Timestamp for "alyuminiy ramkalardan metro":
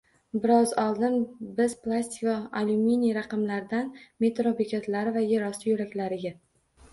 2.61-4.55